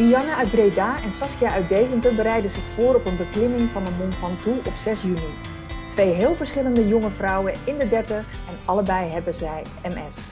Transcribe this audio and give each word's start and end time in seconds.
Rianne 0.00 0.34
uit 0.34 0.50
Breda 0.50 1.02
en 1.02 1.12
Saskia 1.12 1.52
uit 1.52 1.68
Deventer 1.68 2.14
bereiden 2.14 2.50
zich 2.50 2.62
voor 2.62 2.94
op 2.94 3.06
een 3.06 3.16
beklimming 3.16 3.70
van 3.70 3.84
de 3.84 3.90
Mont 3.90 4.16
Ventoux 4.16 4.68
op 4.68 4.74
6 4.74 5.02
juni. 5.02 5.34
Twee 5.88 6.12
heel 6.12 6.36
verschillende 6.36 6.88
jonge 6.88 7.10
vrouwen 7.10 7.54
in 7.66 7.78
de 7.78 7.88
30 7.88 8.16
en 8.18 8.54
allebei 8.64 9.10
hebben 9.10 9.34
zij 9.34 9.64
MS. 9.82 10.28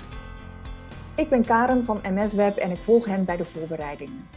Ik 1.17 1.29
ben 1.29 1.45
Karen 1.45 1.85
van 1.85 2.01
MS 2.03 2.33
Web 2.33 2.57
en 2.57 2.71
ik 2.71 2.83
volg 2.83 3.07
hen 3.07 3.25
bij 3.25 3.37
de 3.37 3.45
voorbereidingen. 3.45 4.29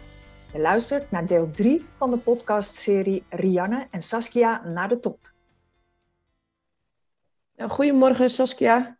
Je 0.53 0.59
luistert 0.59 1.11
naar 1.11 1.27
deel 1.27 1.51
3 1.51 1.85
van 1.93 2.11
de 2.11 2.17
podcastserie 2.17 3.23
Rianne 3.29 3.87
en 3.91 4.01
Saskia 4.01 4.61
naar 4.65 4.89
de 4.89 4.99
top. 4.99 5.31
Nou, 7.55 7.69
goedemorgen 7.69 8.29
Saskia. 8.29 8.97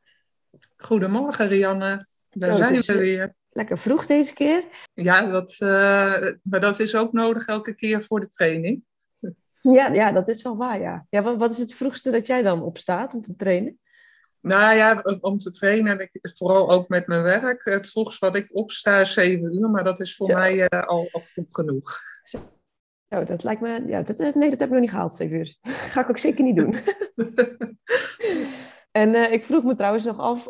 Goedemorgen 0.78 1.48
Rianne, 1.48 2.08
daar 2.30 2.56
zijn 2.56 2.76
we 2.76 2.98
weer. 2.98 3.40
Lekker 3.54 3.78
vroeg 3.78 4.06
deze 4.06 4.34
keer. 4.34 4.64
Ja, 4.94 5.22
dat, 5.22 5.58
uh, 5.60 6.28
maar 6.44 6.60
dat 6.60 6.80
is 6.80 6.96
ook 6.96 7.12
nodig 7.12 7.48
elke 7.48 7.76
keer 7.76 8.04
voor 8.04 8.20
de 8.20 8.30
training. 8.30 8.84
Ja, 9.62 9.88
ja 9.88 10.12
dat 10.12 10.28
is 10.28 10.42
wel 10.42 10.58
waar, 10.58 10.82
ja. 10.82 11.06
ja 11.10 11.22
wat, 11.22 11.38
wat 11.38 11.52
is 11.52 11.58
het 11.58 11.74
vroegste 11.74 12.12
dat 12.12 12.28
jij 12.28 12.42
dan 12.42 12.64
opstaat 12.64 13.14
om 13.14 13.22
te 13.22 13.36
trainen? 13.36 13.80
Nou 14.42 14.76
ja, 14.76 15.04
om 15.20 15.38
te 15.38 15.52
trainen, 15.52 16.00
en 16.00 16.10
vooral 16.36 16.72
ook 16.72 16.88
met 16.88 17.08
mijn 17.08 17.22
werk. 17.22 17.64
Het 17.64 17.90
vroegst 17.90 18.20
wat 18.20 18.36
ik 18.36 18.56
opsta 18.56 19.00
is 19.00 19.14
7 19.14 19.60
uur, 19.60 19.70
maar 19.70 19.84
dat 19.84 20.00
is 20.00 20.16
voor 20.16 20.34
mij 20.34 20.56
uh, 20.56 20.66
al, 20.68 21.08
al 21.12 21.20
vroeg 21.20 21.52
genoeg. 21.52 22.00
Oh, 23.10 23.26
dat 23.26 23.44
lijkt 23.44 23.62
me. 23.62 23.84
Ja, 23.88 24.02
dat, 24.02 24.18
nee, 24.18 24.50
dat 24.50 24.60
heb 24.60 24.68
ik 24.68 24.74
nog 24.74 24.80
niet 24.80 24.90
gehaald, 24.90 25.16
7 25.16 25.38
uur. 25.38 25.56
Ga 25.92 26.02
ik 26.02 26.10
ook 26.10 26.18
zeker 26.18 26.44
niet 26.44 26.58
doen. 26.58 26.74
en 29.02 29.14
uh, 29.14 29.32
ik 29.32 29.46
vroeg 29.46 29.64
me 29.64 29.76
trouwens 29.76 30.06
nog 30.06 30.20
af. 30.20 30.48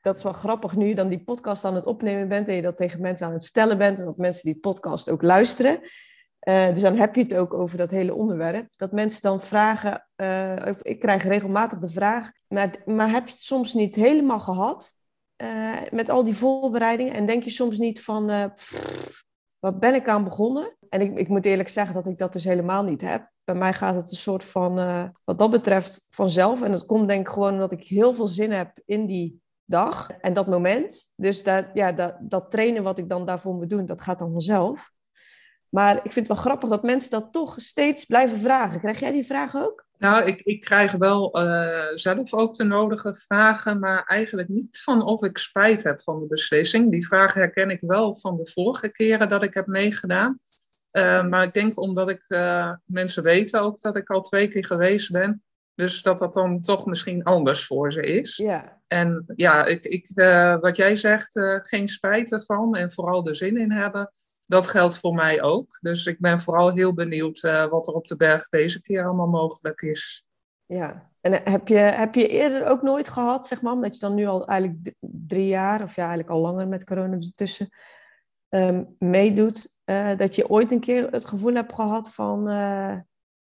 Dat 0.00 0.16
is 0.16 0.22
wel 0.22 0.32
grappig 0.32 0.76
nu 0.76 0.94
dan 0.94 1.08
die 1.08 1.24
podcast 1.24 1.64
aan 1.64 1.74
het 1.74 1.86
opnemen 1.86 2.28
bent 2.28 2.48
en 2.48 2.54
je 2.54 2.62
dat 2.62 2.76
tegen 2.76 3.00
mensen 3.00 3.26
aan 3.26 3.32
het 3.32 3.44
vertellen 3.44 3.78
bent 3.78 3.98
en 3.98 4.04
dat 4.04 4.16
mensen 4.16 4.44
die 4.44 4.60
podcast 4.60 5.10
ook 5.10 5.22
luisteren. 5.22 5.80
Uh, 6.48 6.68
dus 6.68 6.80
dan 6.80 6.96
heb 6.96 7.14
je 7.14 7.22
het 7.22 7.34
ook 7.34 7.54
over 7.54 7.76
dat 7.78 7.90
hele 7.90 8.14
onderwerp. 8.14 8.68
Dat 8.76 8.92
mensen 8.92 9.22
dan 9.22 9.40
vragen, 9.40 10.06
uh, 10.16 10.66
ik 10.82 10.98
krijg 11.00 11.22
regelmatig 11.22 11.78
de 11.78 11.90
vraag, 11.90 12.30
maar, 12.46 12.82
maar 12.84 13.10
heb 13.10 13.26
je 13.26 13.32
het 13.32 13.42
soms 13.42 13.74
niet 13.74 13.94
helemaal 13.94 14.40
gehad 14.40 14.92
uh, 15.42 15.82
met 15.90 16.08
al 16.08 16.24
die 16.24 16.36
voorbereidingen? 16.36 17.14
En 17.14 17.26
denk 17.26 17.42
je 17.42 17.50
soms 17.50 17.78
niet 17.78 18.02
van, 18.02 18.52
pff, 18.54 19.24
wat 19.58 19.80
ben 19.80 19.94
ik 19.94 20.08
aan 20.08 20.24
begonnen? 20.24 20.76
En 20.88 21.00
ik, 21.00 21.18
ik 21.18 21.28
moet 21.28 21.46
eerlijk 21.46 21.68
zeggen 21.68 21.94
dat 21.94 22.06
ik 22.06 22.18
dat 22.18 22.32
dus 22.32 22.44
helemaal 22.44 22.82
niet 22.82 23.00
heb. 23.00 23.30
Bij 23.44 23.54
mij 23.54 23.72
gaat 23.72 23.94
het 23.94 24.10
een 24.10 24.16
soort 24.16 24.44
van, 24.44 24.74
wat 25.24 25.38
dat 25.38 25.50
betreft, 25.50 26.06
vanzelf. 26.10 26.62
En 26.62 26.70
dat 26.70 26.86
komt 26.86 27.08
denk 27.08 27.26
ik 27.26 27.32
gewoon 27.32 27.52
omdat 27.52 27.72
ik 27.72 27.86
heel 27.86 28.14
veel 28.14 28.26
zin 28.26 28.50
heb 28.50 28.80
in 28.84 29.06
die 29.06 29.40
dag 29.68 30.10
en 30.20 30.32
dat 30.32 30.46
moment. 30.46 31.12
Dus 31.16 31.42
dat, 31.42 31.66
ja, 31.74 31.92
dat, 31.92 32.16
dat 32.20 32.50
trainen 32.50 32.82
wat 32.82 32.98
ik 32.98 33.08
dan 33.08 33.26
daarvoor 33.26 33.54
moet 33.54 33.70
doen, 33.70 33.86
dat 33.86 34.00
gaat 34.00 34.18
dan 34.18 34.32
vanzelf. 34.32 34.90
Maar 35.68 35.96
ik 35.96 36.12
vind 36.12 36.14
het 36.14 36.28
wel 36.28 36.36
grappig 36.36 36.68
dat 36.68 36.82
mensen 36.82 37.10
dat 37.10 37.32
toch 37.32 37.54
steeds 37.58 38.04
blijven 38.04 38.38
vragen. 38.38 38.80
Krijg 38.80 39.00
jij 39.00 39.12
die 39.12 39.26
vraag 39.26 39.56
ook? 39.56 39.86
Nou, 39.98 40.24
ik, 40.24 40.40
ik 40.40 40.60
krijg 40.60 40.92
wel 40.92 41.42
uh, 41.42 41.86
zelf 41.94 42.34
ook 42.34 42.54
de 42.54 42.64
nodige 42.64 43.14
vragen, 43.14 43.78
maar 43.78 44.04
eigenlijk 44.04 44.48
niet 44.48 44.80
van 44.80 45.02
of 45.02 45.22
ik 45.22 45.38
spijt 45.38 45.82
heb 45.82 46.00
van 46.00 46.20
de 46.20 46.26
beslissing. 46.26 46.90
Die 46.90 47.06
vraag 47.06 47.34
herken 47.34 47.70
ik 47.70 47.80
wel 47.80 48.16
van 48.16 48.36
de 48.36 48.50
vorige 48.52 48.90
keren 48.90 49.28
dat 49.28 49.42
ik 49.42 49.54
heb 49.54 49.66
meegedaan. 49.66 50.40
Uh, 50.92 51.24
maar 51.24 51.42
ik 51.42 51.54
denk 51.54 51.80
omdat 51.80 52.10
ik, 52.10 52.24
uh, 52.28 52.72
mensen 52.84 53.22
weten 53.22 53.60
ook 53.60 53.80
dat 53.80 53.96
ik 53.96 54.10
al 54.10 54.20
twee 54.20 54.48
keer 54.48 54.64
geweest 54.64 55.10
ben, 55.10 55.42
dus 55.78 56.02
dat 56.02 56.18
dat 56.18 56.34
dan 56.34 56.60
toch 56.60 56.86
misschien 56.86 57.24
anders 57.24 57.66
voor 57.66 57.92
ze 57.92 58.02
is. 58.02 58.36
Ja. 58.36 58.80
En 58.86 59.24
ja, 59.36 59.64
ik, 59.64 59.84
ik, 59.84 60.10
uh, 60.14 60.56
wat 60.60 60.76
jij 60.76 60.96
zegt, 60.96 61.36
uh, 61.36 61.58
geen 61.60 61.88
spijt 61.88 62.32
ervan 62.32 62.76
en 62.76 62.92
vooral 62.92 63.26
er 63.26 63.36
zin 63.36 63.56
in 63.56 63.72
hebben, 63.72 64.10
dat 64.46 64.66
geldt 64.66 64.98
voor 64.98 65.14
mij 65.14 65.42
ook. 65.42 65.78
Dus 65.80 66.06
ik 66.06 66.20
ben 66.20 66.40
vooral 66.40 66.74
heel 66.74 66.94
benieuwd 66.94 67.42
uh, 67.42 67.66
wat 67.66 67.86
er 67.86 67.94
op 67.94 68.06
de 68.06 68.16
berg 68.16 68.48
deze 68.48 68.80
keer 68.80 69.04
allemaal 69.04 69.26
mogelijk 69.26 69.80
is. 69.80 70.26
Ja, 70.66 71.10
en 71.20 71.32
heb 71.32 71.68
je, 71.68 71.76
heb 71.76 72.14
je 72.14 72.28
eerder 72.28 72.66
ook 72.66 72.82
nooit 72.82 73.08
gehad, 73.08 73.46
zeg 73.46 73.62
maar, 73.62 73.72
omdat 73.72 73.94
je 73.94 74.00
dan 74.00 74.14
nu 74.14 74.26
al 74.26 74.46
eigenlijk 74.46 74.94
drie 75.00 75.46
jaar, 75.46 75.82
of 75.82 75.94
ja, 75.94 76.02
eigenlijk 76.02 76.30
al 76.30 76.40
langer 76.40 76.68
met 76.68 76.84
corona 76.84 77.16
ertussen, 77.16 77.68
um, 78.48 78.96
meedoet, 78.98 79.80
dat 80.16 80.34
je 80.34 80.48
ooit 80.48 80.72
een 80.72 80.80
keer 80.80 81.10
het 81.10 81.24
gevoel 81.24 81.54
hebt 81.54 81.74
gehad 81.74 82.14
van, 82.14 82.42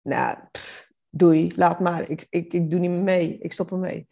nou, 0.01 0.37
pff, 0.51 0.92
doei, 1.15 1.51
laat 1.55 1.79
maar, 1.79 2.09
ik, 2.09 2.27
ik, 2.29 2.53
ik 2.53 2.71
doe 2.71 2.79
niet 2.79 2.89
meer 2.89 2.99
mee, 2.99 3.37
ik 3.41 3.53
stop 3.53 3.71
ermee. 3.71 4.07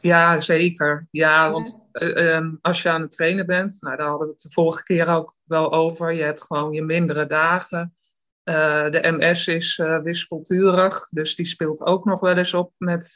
Ja, 0.00 0.40
zeker. 0.40 1.06
Ja, 1.10 1.50
want 1.50 1.88
uh, 1.92 2.34
um, 2.34 2.58
als 2.62 2.82
je 2.82 2.88
aan 2.88 3.00
het 3.00 3.10
trainen 3.10 3.46
bent, 3.46 3.76
nou, 3.80 3.96
daar 3.96 4.06
hadden 4.06 4.26
we 4.26 4.32
het 4.32 4.42
de 4.42 4.50
vorige 4.50 4.82
keer 4.82 5.08
ook 5.08 5.36
wel 5.44 5.72
over. 5.72 6.12
Je 6.12 6.22
hebt 6.22 6.42
gewoon 6.42 6.72
je 6.72 6.82
mindere 6.82 7.26
dagen. 7.26 7.92
Uh, 8.44 8.90
de 8.90 9.14
MS 9.18 9.46
is 9.48 9.78
uh, 9.78 10.02
wispelturig, 10.02 11.08
dus 11.10 11.34
die 11.34 11.46
speelt 11.46 11.82
ook 11.82 12.04
nog 12.04 12.20
wel 12.20 12.36
eens 12.36 12.54
op 12.54 12.72
met 12.76 13.14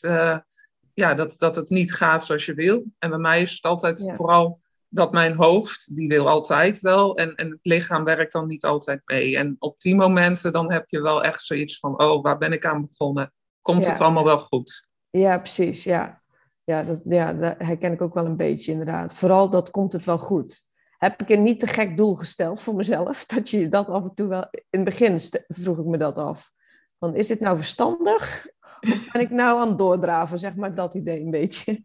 ja, 0.95 1.15
dat, 1.15 1.35
dat 1.39 1.57
het 1.57 1.71
niet 1.71 1.95
gaat 1.95 2.25
zoals 2.25 2.47
je 2.47 2.55
wil. 2.55 2.85
En 2.99 3.11
bij 3.11 3.19
mij 3.19 3.43
is 3.43 3.53
het 3.53 3.65
altijd 3.65 4.01
ja. 4.01 4.15
vooral 4.15 4.61
dat 4.89 5.13
mijn 5.13 5.37
hoofd, 5.37 5.97
die 5.97 6.09
wil 6.09 6.29
altijd 6.29 6.81
wel. 6.81 7.17
En, 7.17 7.35
en 7.35 7.51
het 7.51 7.59
lichaam 7.63 8.05
werkt 8.05 8.33
dan 8.33 8.47
niet 8.47 8.65
altijd 8.65 9.01
mee. 9.05 9.37
En 9.37 9.57
op 9.59 9.81
die 9.81 9.95
momenten 9.95 10.53
dan 10.53 10.73
heb 10.73 10.85
je 10.89 11.03
wel 11.03 11.25
echt 11.25 11.43
zoiets 11.43 11.79
van, 11.79 12.03
oh, 12.03 12.23
waar 12.23 12.39
ben 12.39 12.53
ik 12.53 12.67
aan 12.67 12.83
begonnen? 12.83 13.33
Komt 13.63 13.85
ja. 13.85 13.91
het 13.91 14.01
allemaal 14.01 14.25
wel 14.25 14.39
goed? 14.39 14.89
Ja, 15.11 15.39
precies, 15.39 15.85
ja. 15.85 16.23
Ja 16.65 16.83
dat, 16.83 17.03
ja, 17.05 17.33
dat 17.33 17.55
herken 17.59 17.93
ik 17.93 18.03
ook 18.03 18.15
wel 18.15 18.25
een 18.25 18.37
beetje 18.37 18.73
inderdaad. 18.73 19.15
Vooral 19.15 19.51
dat 19.51 19.71
komt 19.71 19.93
het 19.93 20.05
wel 20.05 20.19
goed. 20.19 20.67
Heb 20.99 21.21
ik 21.23 21.29
een 21.29 21.43
niet 21.43 21.61
te 21.61 21.67
gek 21.67 21.97
doel 21.97 22.15
gesteld 22.15 22.61
voor 22.61 22.75
mezelf? 22.75 23.25
Dat 23.35 23.51
je 23.51 23.69
dat 23.69 23.89
af 23.89 24.03
en 24.03 24.15
toe 24.15 24.29
wel... 24.29 24.49
In 24.51 24.81
het 24.81 24.85
begin 24.85 25.21
vroeg 25.49 25.79
ik 25.79 25.85
me 25.85 25.99
dat 25.99 26.19
af. 26.19 26.53
Van, 26.99 27.15
is 27.15 27.27
dit 27.27 27.41
nou 27.41 27.57
verstandig? 27.57 28.47
Of 28.81 29.13
ben 29.13 29.23
ik 29.23 29.31
nou 29.31 29.61
aan 29.61 29.69
het 29.69 29.79
doordraven? 29.79 30.39
Zeg 30.39 30.55
maar 30.55 30.75
dat 30.75 30.95
idee 30.95 31.21
een 31.21 31.31
beetje. 31.31 31.85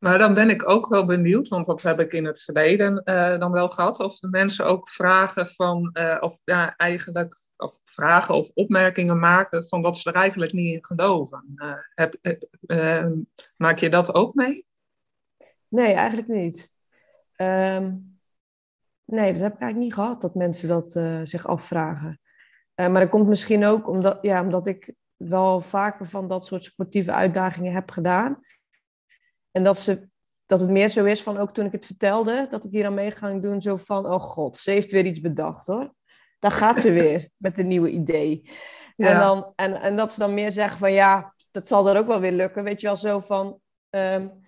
Maar 0.00 0.18
dan 0.18 0.34
ben 0.34 0.50
ik 0.50 0.68
ook 0.68 0.88
wel 0.88 1.04
benieuwd, 1.04 1.48
want 1.48 1.66
dat 1.66 1.82
heb 1.82 2.00
ik 2.00 2.12
in 2.12 2.24
het 2.24 2.42
verleden 2.42 3.02
uh, 3.04 3.38
dan 3.38 3.52
wel 3.52 3.68
gehad, 3.68 4.00
of 4.00 4.18
de 4.18 4.28
mensen 4.28 4.66
ook 4.66 4.88
vragen 4.88 5.46
van, 5.46 5.90
uh, 5.92 6.16
of 6.20 6.40
ja, 6.44 6.76
eigenlijk, 6.76 7.48
of 7.56 7.80
vragen 7.84 8.34
of 8.34 8.50
opmerkingen 8.54 9.18
maken 9.18 9.68
van 9.68 9.82
dat 9.82 9.98
ze 9.98 10.10
er 10.10 10.16
eigenlijk 10.16 10.52
niet 10.52 10.74
in 10.74 10.84
geloven. 10.84 11.52
Uh, 11.54 11.74
heb, 11.94 12.14
maak 13.56 13.78
je 13.78 13.90
dat 13.90 14.14
ook 14.14 14.34
mee? 14.34 14.66
Nee, 15.68 15.92
eigenlijk 15.92 16.28
niet. 16.28 16.74
Um, 17.36 18.18
nee, 19.04 19.32
dat 19.32 19.42
heb 19.42 19.54
ik 19.54 19.60
eigenlijk 19.60 19.76
niet 19.76 19.94
gehad, 19.94 20.20
dat 20.20 20.34
mensen 20.34 20.68
dat 20.68 20.92
zich 21.28 21.46
afvragen. 21.46 22.20
maar 22.74 23.00
dat 23.00 23.08
komt 23.08 23.28
misschien 23.28 23.64
ook 23.64 23.88
omdat, 23.88 24.18
ja, 24.22 24.42
omdat 24.42 24.66
ik 24.66 24.94
wel 25.16 25.60
vaker 25.60 26.06
van 26.06 26.28
dat 26.28 26.46
soort 26.46 26.64
sportieve 26.64 27.12
uitdagingen 27.12 27.72
heb 27.72 27.90
gedaan. 27.90 28.38
En 29.50 29.62
dat, 29.62 29.78
ze, 29.78 30.08
dat 30.46 30.60
het 30.60 30.70
meer 30.70 30.88
zo 30.88 31.04
is 31.04 31.22
van, 31.22 31.38
ook 31.38 31.54
toen 31.54 31.66
ik 31.66 31.72
het 31.72 31.86
vertelde, 31.86 32.46
dat 32.48 32.64
ik 32.64 32.70
hier 32.70 32.86
aan 32.86 32.94
mee 32.94 33.10
ging 33.10 33.42
doen, 33.42 33.60
zo 33.60 33.76
van, 33.76 34.06
oh 34.06 34.20
god, 34.20 34.56
ze 34.56 34.70
heeft 34.70 34.90
weer 34.90 35.06
iets 35.06 35.20
bedacht 35.20 35.66
hoor. 35.66 35.94
Daar 36.38 36.50
gaat 36.50 36.80
ze 36.80 36.92
weer 36.92 37.28
met 37.36 37.58
een 37.58 37.68
nieuwe 37.68 37.90
idee. 37.90 38.50
Ja. 38.96 39.08
En, 39.08 39.18
dan, 39.18 39.52
en, 39.56 39.80
en 39.80 39.96
dat 39.96 40.12
ze 40.12 40.18
dan 40.18 40.34
meer 40.34 40.52
zeggen 40.52 40.78
van, 40.78 40.92
ja, 40.92 41.34
dat 41.50 41.68
zal 41.68 41.88
er 41.88 41.98
ook 41.98 42.06
wel 42.06 42.20
weer 42.20 42.32
lukken. 42.32 42.64
Weet 42.64 42.80
je 42.80 42.86
wel, 42.86 42.96
zo 42.96 43.20
van, 43.20 43.60
um, 43.90 44.40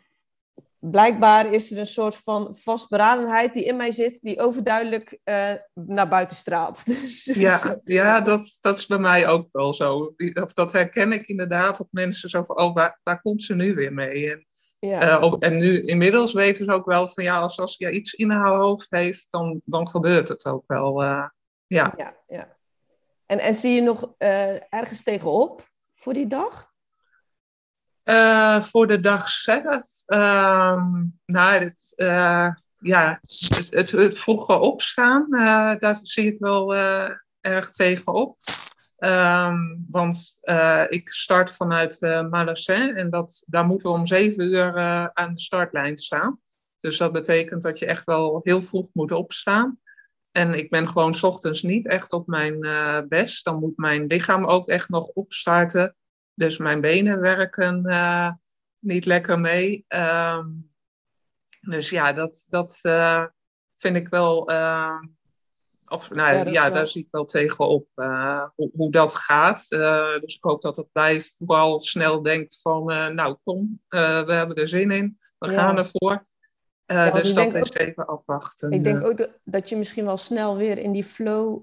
blijkbaar 0.91 1.53
is 1.53 1.71
er 1.71 1.79
een 1.79 1.87
soort 1.87 2.17
van 2.17 2.57
vastberadenheid 2.59 3.55
die 3.55 3.65
in 3.65 3.77
mij 3.77 3.93
zit, 3.93 4.21
die 4.21 4.41
overduidelijk 4.41 5.19
uh, 5.25 5.53
naar 5.75 6.09
buiten 6.09 6.37
straalt. 6.37 6.83
ja, 7.23 7.81
ja 7.85 8.21
dat, 8.21 8.59
dat 8.61 8.79
is 8.79 8.87
bij 8.87 8.99
mij 8.99 9.29
ook 9.29 9.49
wel 9.53 9.75
zo. 9.75 10.15
Dat 10.55 10.73
herken 10.73 11.13
ik 11.13 11.27
inderdaad, 11.27 11.77
dat 11.77 11.89
mensen 11.91 12.29
zo 12.29 12.45
van, 12.45 12.59
oh, 12.59 12.75
waar, 12.75 13.01
waar 13.03 13.21
komt 13.21 13.43
ze 13.43 13.55
nu 13.55 13.75
weer 13.75 13.93
mee? 13.93 14.33
En, 14.33 14.47
ja. 14.87 15.17
Uh, 15.17 15.23
op, 15.23 15.43
en 15.43 15.59
nu 15.59 15.83
inmiddels 15.83 16.33
weten 16.33 16.65
ze 16.65 16.73
ook 16.73 16.87
wel 16.87 17.09
van, 17.09 17.25
ja, 17.25 17.39
als, 17.39 17.59
als 17.59 17.75
je 17.79 17.91
iets 17.91 18.13
in 18.13 18.31
haar 18.31 18.57
hoofd 18.57 18.91
heeft, 18.91 19.31
dan, 19.31 19.61
dan 19.65 19.89
gebeurt 19.89 20.29
het 20.29 20.47
ook 20.47 20.65
wel. 20.67 21.03
Uh, 21.03 21.27
ja. 21.67 21.95
ja, 21.97 22.15
ja. 22.29 22.57
En, 23.27 23.39
en 23.39 23.55
zie 23.55 23.73
je 23.73 23.81
nog 23.81 24.15
uh, 24.19 24.73
ergens 24.75 25.03
tegenop 25.03 25.69
voor 25.95 26.13
die 26.13 26.27
dag? 26.27 26.71
Voor 28.61 28.87
de 28.87 29.01
dag 29.01 29.29
zelf, 29.29 30.03
uh, 30.07 30.85
nou, 31.27 31.65
het, 31.65 31.93
ja, 32.79 33.19
het, 33.21 33.71
het, 33.71 33.91
het 33.91 34.19
vroege 34.19 34.59
opstaan, 34.59 35.27
daar 35.79 35.99
zie 36.03 36.33
ik 36.33 36.39
wel 36.39 36.75
erg 37.41 37.71
tegenop. 37.71 38.37
Um, 39.05 39.87
want 39.91 40.39
ik 40.89 41.09
start 41.09 41.53
vanuit 41.53 42.01
Malacin 42.31 42.97
en 42.97 43.11
dat, 43.11 43.45
daar 43.47 43.67
moeten 43.67 43.91
we 43.91 43.97
om 43.97 44.07
zeven 44.07 44.45
uur 44.45 44.81
aan 45.15 45.33
de 45.33 45.41
startlijn 45.41 45.99
staan. 45.99 46.41
Dus 46.81 46.97
dat 46.99 47.13
betekent 47.13 47.63
dat 47.63 47.79
je 47.79 47.87
echt 47.87 48.05
wel 48.05 48.41
heel 48.43 48.63
vroeg 48.63 48.91
moet 48.93 49.13
opstaan. 49.13 49.81
En 50.31 50.55
ik 50.55 50.71
ben 50.71 50.89
gewoon 50.89 51.23
ochtends 51.23 51.63
niet 51.63 51.87
echt 51.87 52.13
op 52.13 52.27
mijn 52.27 52.61
best. 53.09 53.45
Dan 53.45 53.59
moet 53.59 53.77
mijn 53.77 54.07
lichaam 54.07 54.45
ook 54.45 54.69
echt 54.69 54.89
nog 54.89 55.07
opstarten. 55.07 55.97
Dus 56.35 56.59
mijn 56.59 56.81
benen 56.81 57.21
werken 57.21 57.83
uh, 57.87 58.31
niet 58.79 59.05
lekker 59.05 59.41
mee. 59.41 59.85
Um, 59.89 60.71
dus 61.61 61.91
ja, 61.91 62.13
dat, 62.13 62.47
dat 62.49 62.79
uh, 62.83 63.25
vind 63.77 63.97
ik 63.97 64.09
wel 64.09 64.51
uh, 64.51 65.01
Of, 65.93 66.11
nou 66.11 66.51
ja, 66.51 66.71
daar 66.71 66.87
zie 66.87 67.03
ik 67.03 67.09
wel 67.11 67.25
tegenop 67.25 67.87
uh, 67.95 68.45
hoe, 68.55 68.71
hoe, 68.73 68.91
dat 68.91 69.15
gaat. 69.15 69.67
Uh, 69.69 70.19
dus 70.21 70.37
ik 70.37 70.43
hoop 70.43 70.63
dat 70.63 70.77
het 70.77 70.93
blijft 70.93 71.35
vooral 71.39 71.81
snel 71.81 72.23
denkt 72.23 72.61
van, 72.61 72.93
uh, 72.93 73.09
nou 73.09 73.37
kom, 73.45 73.81
we 73.89 74.25
hebben 74.27 74.57
er 74.57 74.69
zin 74.69 74.91
in, 74.91 75.19
we 75.39 75.51
ja. 75.51 75.55
gaan 75.55 75.79
ervoor. 75.79 76.25
Ja, 76.87 77.11
dus 77.11 77.35
dat 77.35 77.55
is 77.55 77.63
ook, 77.63 77.79
even 77.79 78.07
afwachten. 78.07 78.71
Ik 78.71 78.85
denk 78.85 79.07
ook 79.07 79.17
dat, 79.17 79.31
dat, 79.45 79.69
je 79.69 79.77
misschien 79.77 80.05
wel 80.05 80.17
snel 80.17 80.57
weer 80.57 80.79
in 80.79 80.93
die 80.93 81.05
flow 81.05 81.63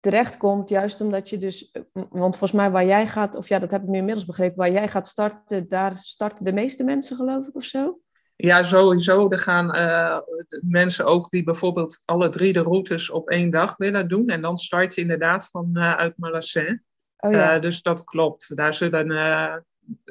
terechtkomt, 0.00 0.68
juist 0.68 1.00
omdat 1.00 1.28
je 1.28 1.38
dus, 1.38 1.70
want 1.92 2.36
volgens 2.36 2.52
mij 2.52 2.70
waar 2.70 2.84
jij 2.84 3.06
gaat, 3.06 3.36
of 3.36 3.48
ja, 3.48 3.58
dat 3.58 3.70
heb 3.70 3.82
ik 3.82 3.88
nu 3.88 3.98
inmiddels 3.98 4.26
begrepen, 4.26 4.56
waar 4.56 4.72
jij 4.72 4.88
gaat 4.88 5.08
starten, 5.08 5.68
daar 5.68 5.98
starten 5.98 6.44
de 6.44 6.52
meeste 6.52 6.84
mensen 6.84 7.16
geloof 7.16 7.46
ik 7.46 7.56
of 7.56 7.64
zo? 7.64 7.98
Ja, 8.36 8.62
sowieso. 8.62 9.30
Er 9.30 9.38
gaan 9.38 9.76
uh, 9.76 10.18
mensen 10.60 11.04
ook 11.04 11.30
die 11.30 11.44
bijvoorbeeld 11.44 12.00
alle 12.04 12.28
drie 12.28 12.52
de 12.52 12.60
routes 12.60 13.10
op 13.10 13.28
één 13.28 13.50
dag 13.50 13.76
willen 13.76 14.08
doen. 14.08 14.28
En 14.28 14.40
dan 14.40 14.56
start 14.56 14.94
je 14.94 15.00
inderdaad 15.00 15.48
vanuit 15.50 16.10
uh, 16.10 16.16
Malacin. 16.16 16.84
Oh, 17.16 17.32
ja. 17.32 17.54
uh, 17.54 17.60
dus 17.60 17.82
dat 17.82 18.04
klopt. 18.04 18.56
Daar 18.56 18.74
zullen 18.74 19.64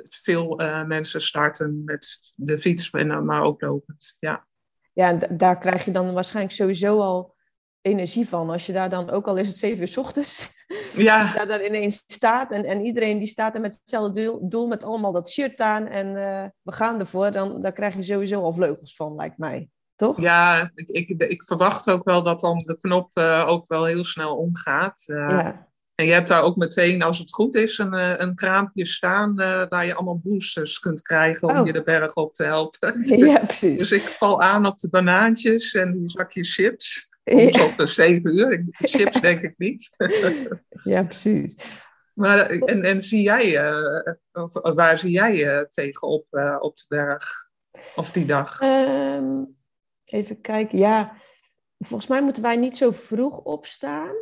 veel 0.09 0.55
mensen 0.87 1.21
starten 1.21 1.81
met 1.85 2.33
de 2.35 2.57
fiets, 2.57 2.91
maar 2.91 3.41
ook 3.41 3.61
lopend. 3.61 4.15
Ja, 4.19 4.45
ja 4.93 5.09
en 5.09 5.37
daar 5.37 5.57
krijg 5.57 5.85
je 5.85 5.91
dan 5.91 6.13
waarschijnlijk 6.13 6.55
sowieso 6.55 6.99
al 6.99 7.35
energie 7.81 8.27
van. 8.27 8.49
Als 8.49 8.65
je 8.65 8.73
daar 8.73 8.89
dan, 8.89 9.09
ook 9.09 9.27
al 9.27 9.37
is 9.37 9.47
het 9.47 9.57
zeven 9.57 9.81
uur 9.81 9.87
s 9.87 9.97
ochtends, 9.97 10.62
ja. 10.95 11.19
als 11.19 11.27
je 11.27 11.33
daar 11.33 11.57
dan 11.57 11.67
ineens 11.67 12.03
staat 12.07 12.51
en, 12.51 12.65
en 12.65 12.85
iedereen 12.85 13.19
die 13.19 13.27
staat 13.27 13.55
er 13.55 13.61
met 13.61 13.73
hetzelfde 13.73 14.21
doel, 14.21 14.49
doel 14.49 14.67
met 14.67 14.83
allemaal 14.83 15.11
dat 15.11 15.29
shirt 15.29 15.59
aan 15.59 15.87
en 15.87 16.07
uh, 16.07 16.43
we 16.61 16.71
gaan 16.71 16.99
ervoor, 16.99 17.31
dan 17.31 17.61
daar 17.61 17.73
krijg 17.73 17.95
je 17.95 18.03
sowieso 18.03 18.41
al 18.41 18.53
vleugels 18.53 18.95
van, 18.95 19.15
lijkt 19.15 19.37
mij. 19.37 19.69
Toch? 19.95 20.21
Ja, 20.21 20.71
ik, 20.75 20.89
ik, 20.89 21.23
ik 21.23 21.43
verwacht 21.43 21.89
ook 21.89 22.03
wel 22.03 22.23
dat 22.23 22.39
dan 22.39 22.57
de 22.57 22.77
knop 22.77 23.09
uh, 23.13 23.43
ook 23.47 23.67
wel 23.67 23.85
heel 23.85 24.03
snel 24.03 24.35
omgaat. 24.35 25.03
Uh, 25.05 25.29
ja. 25.29 25.71
En 25.95 26.05
je 26.05 26.11
hebt 26.11 26.27
daar 26.27 26.41
ook 26.41 26.55
meteen, 26.55 27.01
als 27.01 27.17
het 27.17 27.33
goed 27.33 27.55
is, 27.55 27.77
een, 27.77 28.21
een 28.21 28.35
kraampje 28.35 28.85
staan 28.85 29.35
waar 29.69 29.85
je 29.85 29.93
allemaal 29.93 30.19
boosters 30.23 30.79
kunt 30.79 31.01
krijgen 31.01 31.47
om 31.47 31.57
oh. 31.57 31.65
je 31.65 31.73
de 31.73 31.83
berg 31.83 32.13
op 32.13 32.33
te 32.33 32.43
helpen. 32.43 33.01
Ja, 33.25 33.39
precies. 33.39 33.77
dus 33.89 33.91
ik 33.91 34.01
val 34.01 34.41
aan 34.41 34.65
op 34.65 34.77
de 34.77 34.89
banaantjes 34.89 35.73
en 35.73 35.91
die 35.91 36.09
zakjes 36.09 36.53
chips. 36.53 37.07
Ja. 37.23 37.75
de 37.75 37.85
zeven 37.85 38.37
uur. 38.37 38.65
Chips 38.71 39.21
denk 39.21 39.41
ik 39.41 39.53
niet. 39.57 39.89
ja, 40.83 41.03
precies. 41.03 41.55
Maar, 42.13 42.45
en, 42.45 42.83
en 42.83 43.01
zie 43.01 43.21
jij, 43.21 43.69
uh, 43.69 44.13
of, 44.31 44.73
waar 44.73 44.97
zie 44.97 45.11
jij 45.11 45.35
je 45.35 45.43
uh, 45.45 45.61
tegenop 45.61 46.25
uh, 46.31 46.57
op 46.59 46.77
de 46.77 46.85
berg? 46.87 47.49
Of 47.95 48.11
die 48.11 48.25
dag? 48.25 48.61
Um, 48.61 49.57
even 50.05 50.41
kijken. 50.41 50.77
Ja, 50.77 51.15
volgens 51.79 52.09
mij 52.09 52.23
moeten 52.23 52.43
wij 52.43 52.55
niet 52.55 52.77
zo 52.77 52.91
vroeg 52.91 53.39
opstaan. 53.39 54.15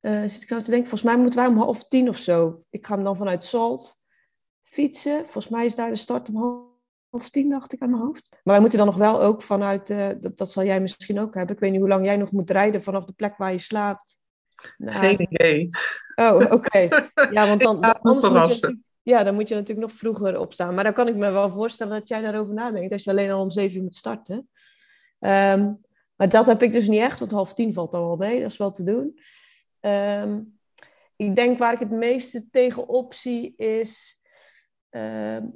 zit 0.00 0.42
ik 0.42 0.48
nou 0.48 0.62
te 0.62 0.70
denken, 0.70 0.88
volgens 0.88 1.10
mij 1.10 1.18
moeten 1.18 1.40
wij 1.40 1.48
om 1.48 1.58
half 1.58 1.88
tien 1.88 2.08
of 2.08 2.16
zo. 2.16 2.64
Ik 2.70 2.86
ga 2.86 2.94
hem 2.94 3.04
dan 3.04 3.16
vanuit 3.16 3.44
Salt 3.44 4.06
fietsen. 4.62 5.24
Volgens 5.24 5.48
mij 5.48 5.64
is 5.64 5.74
daar 5.74 5.90
de 5.90 5.96
start 5.96 6.28
om 6.28 6.36
half 6.36 6.67
of 7.10 7.30
tien, 7.30 7.50
dacht 7.50 7.72
ik 7.72 7.82
aan 7.82 7.90
mijn 7.90 8.02
hoofd. 8.02 8.28
Maar 8.30 8.40
wij 8.42 8.60
moeten 8.60 8.78
dan 8.78 8.86
nog 8.86 8.96
wel 8.96 9.22
ook 9.22 9.42
vanuit, 9.42 9.90
uh, 9.90 10.08
dat, 10.20 10.38
dat 10.38 10.50
zal 10.50 10.64
jij 10.64 10.80
misschien 10.80 11.20
ook 11.20 11.34
hebben. 11.34 11.54
Ik 11.54 11.60
weet 11.60 11.70
niet 11.70 11.80
hoe 11.80 11.88
lang 11.88 12.04
jij 12.04 12.16
nog 12.16 12.32
moet 12.32 12.50
rijden 12.50 12.82
vanaf 12.82 13.04
de 13.04 13.12
plek 13.12 13.36
waar 13.36 13.52
je 13.52 13.58
slaapt. 13.58 14.20
Nou, 14.76 14.96
Geen 14.96 15.20
idee. 15.30 15.68
Oh, 16.14 16.52
oké. 16.52 16.88
Ja, 17.30 17.46
want 17.46 17.60
dan, 17.60 17.80
dan 17.80 18.00
anders 18.00 18.30
moet 18.30 18.58
je, 18.60 18.78
ja, 19.02 19.22
dan 19.22 19.34
moet 19.34 19.48
je 19.48 19.54
natuurlijk 19.54 19.88
nog 19.88 19.96
vroeger 19.96 20.38
opstaan. 20.38 20.74
Maar 20.74 20.84
dan 20.84 20.92
kan 20.92 21.08
ik 21.08 21.16
me 21.16 21.30
wel 21.30 21.50
voorstellen 21.50 21.98
dat 21.98 22.08
jij 22.08 22.20
daarover 22.20 22.54
nadenkt. 22.54 22.92
Als 22.92 23.04
je 23.04 23.10
alleen 23.10 23.30
al 23.30 23.40
om 23.40 23.50
zeven 23.50 23.76
uur 23.76 23.82
moet 23.82 23.96
starten. 23.96 24.36
Um, 25.20 25.80
maar 26.16 26.28
dat 26.28 26.46
heb 26.46 26.62
ik 26.62 26.72
dus 26.72 26.88
niet 26.88 27.00
echt, 27.00 27.18
want 27.18 27.30
half 27.30 27.54
tien 27.54 27.72
valt 27.72 27.92
dan 27.92 28.06
wel 28.06 28.16
mee. 28.16 28.40
Dat 28.40 28.50
is 28.50 28.56
wel 28.56 28.70
te 28.70 28.82
doen. 28.82 29.18
Um, 29.80 30.58
ik 31.16 31.36
denk 31.36 31.58
waar 31.58 31.72
ik 31.72 31.78
het 31.78 31.90
meeste 31.90 32.46
tegenop 32.50 33.14
zie 33.14 33.54
is 33.56 34.17
Ehm, 34.17 34.17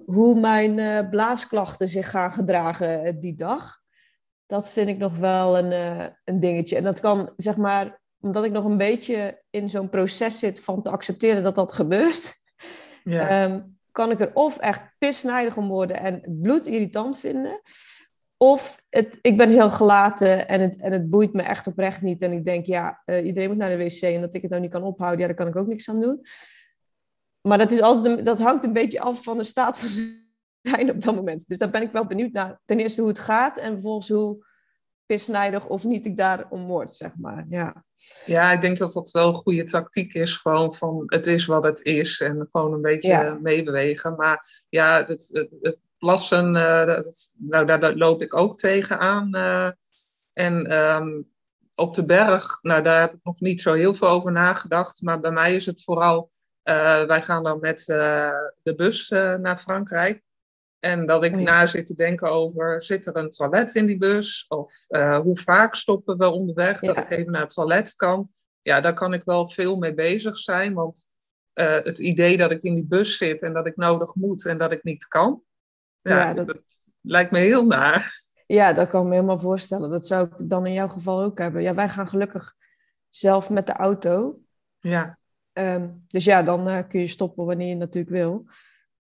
hoe 0.06 0.40
mijn 0.40 0.78
uh, 0.78 1.08
blaasklachten 1.10 1.88
zich 1.88 2.10
gaan 2.10 2.32
gedragen 2.32 3.04
eh, 3.04 3.12
die 3.20 3.34
dag. 3.34 3.80
Dat 4.46 4.70
vind 4.70 4.88
ik 4.88 4.98
nog 4.98 5.16
wel 5.16 5.58
een, 5.58 5.72
uh, 5.72 6.06
een 6.24 6.40
dingetje. 6.40 6.76
En 6.76 6.84
dat 6.84 7.00
kan, 7.00 7.32
zeg 7.36 7.56
maar, 7.56 8.00
omdat 8.20 8.44
ik 8.44 8.52
nog 8.52 8.64
een 8.64 8.76
beetje 8.76 9.42
in 9.50 9.70
zo'n 9.70 9.88
proces 9.88 10.38
zit 10.38 10.60
van 10.60 10.82
te 10.82 10.90
accepteren 10.90 11.42
dat 11.42 11.54
dat 11.54 11.72
gebeurt, 11.72 12.34
ja. 13.04 13.44
um, 13.44 13.78
kan 13.90 14.10
ik 14.10 14.20
er 14.20 14.30
of 14.34 14.58
echt 14.58 14.82
pisnijdig 14.98 15.56
om 15.56 15.68
worden 15.68 16.00
en 16.00 16.14
het 16.14 16.42
bloed 16.42 16.66
irritant 16.66 17.18
vinden. 17.18 17.60
Of 18.36 18.82
het, 18.90 19.18
ik 19.20 19.36
ben 19.36 19.50
heel 19.50 19.70
gelaten 19.70 20.48
en 20.48 20.60
het, 20.60 20.80
en 20.80 20.92
het 20.92 21.10
boeit 21.10 21.32
me 21.32 21.42
echt 21.42 21.66
oprecht 21.66 22.02
niet. 22.02 22.22
En 22.22 22.32
ik 22.32 22.44
denk, 22.44 22.66
ja, 22.66 23.02
uh, 23.06 23.24
iedereen 23.24 23.48
moet 23.48 23.58
naar 23.58 23.76
de 23.76 23.84
wc 23.84 24.00
en 24.00 24.20
dat 24.20 24.34
ik 24.34 24.42
het 24.42 24.50
nou 24.50 24.62
niet 24.62 24.72
kan 24.72 24.82
ophouden, 24.82 25.20
ja, 25.20 25.26
daar 25.26 25.36
kan 25.36 25.46
ik 25.46 25.56
ook 25.56 25.66
niks 25.66 25.88
aan 25.88 26.00
doen 26.00 26.20
maar 27.42 27.58
dat, 27.58 27.70
is 27.70 27.80
altijd 27.80 28.24
dat 28.24 28.38
hangt 28.38 28.64
een 28.64 28.72
beetje 28.72 29.00
af 29.00 29.22
van 29.22 29.38
de 29.38 29.44
staat 29.44 29.78
van 29.78 29.88
zijn 30.62 30.90
op 30.90 31.00
dat 31.00 31.14
moment. 31.14 31.48
Dus 31.48 31.58
daar 31.58 31.70
ben 31.70 31.82
ik 31.82 31.92
wel 31.92 32.06
benieuwd 32.06 32.32
naar. 32.32 32.60
Ten 32.64 32.80
eerste 32.80 33.00
hoe 33.00 33.10
het 33.10 33.18
gaat 33.18 33.56
en 33.56 33.72
vervolgens 33.72 34.08
hoe 34.08 34.44
pisnijdig 35.06 35.66
of 35.66 35.84
niet 35.84 36.06
ik 36.06 36.16
daarom 36.16 36.66
word, 36.66 36.92
zeg 36.92 37.12
maar. 37.16 37.46
Ja. 37.48 37.84
ja, 38.26 38.52
ik 38.52 38.60
denk 38.60 38.78
dat 38.78 38.92
dat 38.92 39.10
wel 39.10 39.28
een 39.28 39.34
goede 39.34 39.64
tactiek 39.64 40.14
is. 40.14 40.36
Gewoon 40.36 40.74
van 40.74 41.02
het 41.06 41.26
is 41.26 41.46
wat 41.46 41.64
het 41.64 41.82
is 41.82 42.20
en 42.20 42.46
gewoon 42.50 42.72
een 42.72 42.82
beetje 42.82 43.38
meebewegen. 43.42 44.16
Maar 44.16 44.64
ja, 44.68 45.04
het, 45.06 45.28
het, 45.32 45.56
het 45.60 45.78
plassen, 45.98 46.56
uh, 46.56 46.86
dat, 46.86 47.36
nou, 47.38 47.66
daar, 47.66 47.80
daar, 47.80 47.94
loop 47.94 48.22
ik 48.22 48.36
ook 48.36 48.56
tegenaan. 48.56 49.36
Uh, 49.36 49.70
en 50.32 50.72
um, 50.72 51.30
op 51.74 51.94
de 51.94 52.04
berg, 52.04 52.58
nou 52.62 52.82
daar 52.82 53.00
heb 53.00 53.14
ik 53.14 53.20
nog 53.22 53.40
niet 53.40 53.60
zo 53.60 53.72
heel 53.72 53.94
veel 53.94 54.08
over 54.08 54.32
nagedacht. 54.32 55.02
Maar 55.02 55.20
bij 55.20 55.30
mij 55.30 55.54
is 55.54 55.66
het 55.66 55.82
vooral 55.82 56.30
uh, 56.64 57.04
wij 57.04 57.22
gaan 57.22 57.42
dan 57.42 57.60
met 57.60 57.88
uh, 57.88 58.30
de 58.62 58.74
bus 58.74 59.10
uh, 59.10 59.34
naar 59.34 59.58
Frankrijk. 59.58 60.22
En 60.78 61.06
dat 61.06 61.24
ik 61.24 61.32
oh, 61.32 61.38
ja. 61.38 61.44
na 61.44 61.66
zit 61.66 61.86
te 61.86 61.94
denken 61.94 62.30
over, 62.30 62.82
zit 62.82 63.06
er 63.06 63.16
een 63.16 63.30
toilet 63.30 63.74
in 63.74 63.86
die 63.86 63.98
bus? 63.98 64.44
Of 64.48 64.86
hoe 65.22 65.38
vaak 65.38 65.74
stoppen 65.74 66.18
we 66.18 66.30
onderweg, 66.30 66.80
ja. 66.80 66.92
dat 66.92 67.04
ik 67.04 67.10
even 67.10 67.32
naar 67.32 67.40
het 67.40 67.54
toilet 67.54 67.94
kan? 67.94 68.30
Ja, 68.62 68.80
daar 68.80 68.94
kan 68.94 69.12
ik 69.12 69.24
wel 69.24 69.48
veel 69.48 69.76
mee 69.76 69.94
bezig 69.94 70.38
zijn. 70.38 70.74
Want 70.74 71.06
het 71.52 71.98
idee 71.98 72.36
dat 72.36 72.50
ik 72.50 72.62
in 72.62 72.74
die 72.74 72.86
bus 72.86 73.16
zit 73.16 73.42
en 73.42 73.52
dat 73.52 73.66
ik 73.66 73.76
nodig 73.76 74.14
moet 74.14 74.46
en 74.46 74.58
dat 74.58 74.72
ik 74.72 74.82
niet 74.82 75.06
kan, 75.06 75.42
ja, 76.00 76.18
ja 76.18 76.34
dat... 76.34 76.46
dat... 76.46 76.62
lijkt 77.00 77.30
me 77.30 77.38
heel 77.38 77.66
naar. 77.66 78.20
Ja, 78.46 78.72
dat 78.72 78.88
kan 78.88 79.02
ik 79.02 79.08
me 79.08 79.14
helemaal 79.14 79.40
voorstellen. 79.40 79.90
Dat 79.90 80.06
zou 80.06 80.26
ik 80.26 80.50
dan 80.50 80.66
in 80.66 80.72
jouw 80.72 80.88
geval 80.88 81.22
ook 81.22 81.38
hebben. 81.38 81.62
Ja, 81.62 81.74
wij 81.74 81.88
gaan 81.88 82.08
gelukkig 82.08 82.54
zelf 83.08 83.50
met 83.50 83.66
de 83.66 83.72
auto. 83.72 84.38
Ja. 84.80 85.18
Um, 85.52 86.04
dus 86.08 86.24
ja, 86.24 86.42
dan 86.42 86.68
uh, 86.68 86.78
kun 86.88 87.00
je 87.00 87.06
stoppen 87.06 87.44
wanneer 87.44 87.68
je 87.68 87.74
natuurlijk 87.74 88.14
wil. 88.14 88.46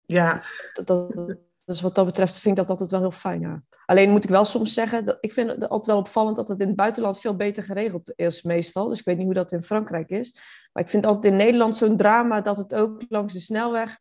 Ja. 0.00 0.42
Dat, 0.74 0.86
dat, 0.86 1.36
dus 1.64 1.80
wat 1.80 1.94
dat 1.94 2.06
betreft 2.06 2.34
vind 2.34 2.58
ik 2.58 2.66
dat 2.66 2.70
altijd 2.70 2.90
wel 2.90 3.00
heel 3.00 3.10
fijn. 3.10 3.40
Ja. 3.40 3.62
Alleen 3.86 4.10
moet 4.10 4.24
ik 4.24 4.30
wel 4.30 4.44
soms 4.44 4.74
zeggen, 4.74 5.04
dat, 5.04 5.18
ik 5.20 5.32
vind 5.32 5.50
het 5.50 5.68
altijd 5.68 5.86
wel 5.86 5.98
opvallend 5.98 6.36
dat 6.36 6.48
het 6.48 6.60
in 6.60 6.66
het 6.66 6.76
buitenland 6.76 7.20
veel 7.20 7.36
beter 7.36 7.62
geregeld 7.62 8.12
is 8.16 8.42
meestal. 8.42 8.88
Dus 8.88 8.98
ik 8.98 9.04
weet 9.04 9.16
niet 9.16 9.24
hoe 9.24 9.34
dat 9.34 9.52
in 9.52 9.62
Frankrijk 9.62 10.08
is. 10.08 10.38
Maar 10.72 10.82
ik 10.82 10.88
vind 10.88 11.06
altijd 11.06 11.32
in 11.32 11.38
Nederland 11.38 11.76
zo'n 11.76 11.96
drama 11.96 12.40
dat 12.40 12.56
het 12.56 12.74
ook 12.74 13.04
langs 13.08 13.32
de 13.32 13.40
snelweg 13.40 13.98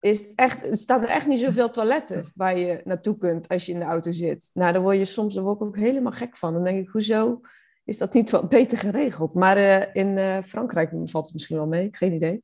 is 0.00 0.34
echt, 0.34 0.64
er 0.64 0.76
staan 0.76 1.02
er 1.02 1.08
echt 1.08 1.26
niet 1.26 1.40
zoveel 1.40 1.70
toiletten 1.70 2.30
waar 2.34 2.58
je 2.58 2.80
naartoe 2.84 3.16
kunt 3.18 3.48
als 3.48 3.66
je 3.66 3.72
in 3.72 3.78
de 3.78 3.84
auto 3.84 4.12
zit. 4.12 4.50
Nou, 4.52 4.72
daar 4.72 4.82
word 4.82 4.96
je 4.96 5.04
soms 5.04 5.34
daar 5.34 5.44
word 5.44 5.60
ik 5.60 5.66
ook 5.66 5.76
helemaal 5.76 6.12
gek 6.12 6.36
van. 6.36 6.52
Dan 6.52 6.64
denk 6.64 6.82
ik, 6.82 6.88
hoezo 6.88 7.40
is 7.84 7.98
dat 7.98 8.14
niet 8.14 8.30
wat 8.30 8.48
beter 8.48 8.78
geregeld. 8.78 9.34
Maar 9.34 9.58
uh, 9.58 9.94
in 9.94 10.16
uh, 10.16 10.42
Frankrijk 10.42 10.90
valt 11.04 11.24
het 11.24 11.34
misschien 11.34 11.56
wel 11.56 11.66
mee, 11.66 11.88
geen 11.92 12.12
idee. 12.12 12.42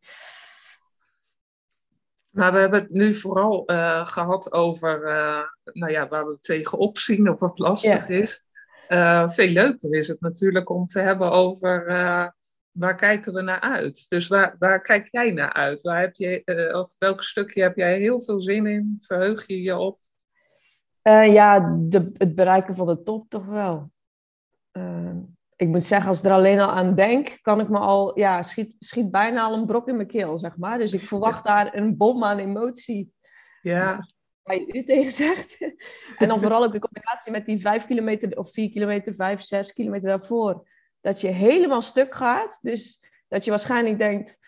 Maar 2.31 2.53
we 2.53 2.59
hebben 2.59 2.81
het 2.81 2.91
nu 2.91 3.15
vooral 3.15 3.71
uh, 3.71 4.07
gehad 4.07 4.53
over 4.53 5.01
nou 5.73 5.93
ja, 5.93 6.09
waar 6.09 6.27
we 6.27 6.39
tegenop 6.41 6.99
zien 6.99 7.31
of 7.31 7.41
wat 7.41 7.59
lastig 7.59 8.09
ja. 8.09 8.15
is. 8.15 8.45
veel 9.35 9.49
leuker 9.49 9.95
is 9.95 10.09
het 10.09 10.21
natuurlijk 10.21 10.71
om 10.71 10.87
te 10.87 11.01
hebben 11.01 11.31
over 11.31 11.85
waar 12.71 12.95
kijken 12.95 13.33
we 13.33 13.43
naar 13.43 13.61
uit. 13.61 14.09
Dus 14.09 14.29
waar, 14.29 14.57
waar 14.59 14.81
kijk 14.81 15.09
jij 15.11 15.31
naar 15.31 15.53
uit? 15.53 15.83
Waar 15.83 16.01
heb 16.01 16.15
je, 16.15 16.43
of 16.73 16.95
welk 16.99 17.23
stukje 17.23 17.63
heb 17.63 17.77
jij 17.77 17.99
heel 17.99 18.23
veel 18.23 18.41
zin 18.41 18.67
in? 18.67 18.97
Verheug 19.01 19.47
je 19.47 19.63
je 19.63 19.77
op? 19.77 19.99
ja, 21.03 21.77
de, 21.81 22.13
het 22.17 22.35
bereiken 22.35 22.77
van 22.77 22.87
de 22.87 23.03
top 23.03 23.29
toch 23.29 23.47
wel. 23.47 23.91
Uh, 24.73 25.17
ik 25.57 25.69
moet 25.69 25.85
zeggen, 25.85 26.09
als 26.09 26.19
ik 26.19 26.25
er 26.25 26.33
alleen 26.33 26.61
al 26.61 26.71
aan 26.71 26.95
denk, 26.95 27.39
kan 27.43 27.61
ik 27.61 27.69
me 27.69 27.79
al, 27.79 28.19
ja, 28.19 28.43
schiet, 28.43 28.75
schiet 28.79 29.11
bijna 29.11 29.43
al 29.43 29.55
een 29.55 29.67
brok 29.67 29.89
in 29.89 29.97
mijn 29.97 30.09
keel, 30.09 30.39
zeg 30.39 30.57
maar. 30.57 30.79
Dus 30.79 30.93
ik 30.93 31.07
verwacht 31.07 31.45
daar 31.45 31.75
een 31.75 31.97
bom 31.97 32.25
aan 32.25 32.39
emotie. 32.39 33.13
Ja. 33.61 34.09
Waar 34.43 34.57
je 34.57 34.73
u 34.73 34.85
tegen 34.85 35.13
zegt. 35.13 35.57
en 36.19 36.29
dan 36.29 36.41
vooral 36.41 36.65
ook 36.65 36.75
in 36.75 36.81
combinatie 36.81 37.33
met 37.33 37.47
die 37.47 37.61
vijf 37.61 37.87
kilometer 37.87 38.39
of 38.39 38.53
vier 38.53 38.71
kilometer, 38.71 39.15
vijf, 39.15 39.43
zes 39.43 39.73
kilometer 39.73 40.09
daarvoor. 40.09 40.69
Dat 41.01 41.21
je 41.21 41.29
helemaal 41.29 41.83
stuk 41.83 42.15
gaat. 42.15 42.59
Dus 42.63 43.05
dat 43.29 43.45
je 43.45 43.51
waarschijnlijk 43.51 43.99
denkt, 43.99 44.39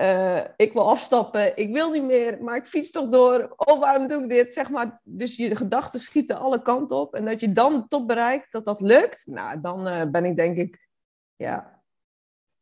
eh, 0.00 0.40
ik 0.56 0.72
wil 0.72 0.90
afstappen, 0.90 1.56
ik 1.56 1.72
wil 1.72 1.90
niet 1.90 2.04
meer, 2.04 2.42
maar 2.42 2.56
ik 2.56 2.64
fiets 2.64 2.90
toch 2.90 3.08
door. 3.08 3.52
Oh, 3.56 3.80
waarom 3.80 4.06
doe 4.06 4.22
ik 4.22 4.28
dit? 4.28 4.52
Zeg 4.52 4.70
maar, 4.70 5.00
dus 5.04 5.36
je 5.36 5.56
gedachten 5.56 6.00
schieten 6.00 6.38
alle 6.38 6.62
kanten 6.62 6.96
op. 6.96 7.14
En 7.14 7.24
dat 7.24 7.40
je 7.40 7.52
dan 7.52 7.88
top 7.88 8.06
bereikt, 8.06 8.52
dat 8.52 8.64
dat 8.64 8.80
lukt, 8.80 9.26
nou, 9.26 9.60
dan 9.60 9.88
uh, 9.88 10.04
ben 10.10 10.24
ik 10.24 10.36
denk 10.36 10.56
ik, 10.56 10.88
ja. 11.36 11.82